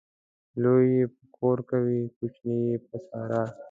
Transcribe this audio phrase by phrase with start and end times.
[0.61, 3.41] لوى يې پر کور کوي، کوچنى يې پر سارا.